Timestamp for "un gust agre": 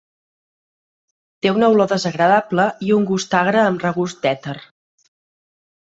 2.99-3.65